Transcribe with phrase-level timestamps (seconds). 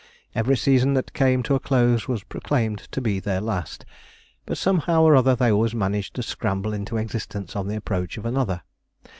[0.33, 3.85] Every season that came to a close was proclaimed to be their last,
[4.47, 8.25] but somehow or other they always managed to scramble into existence on the approach of
[8.25, 8.63] another.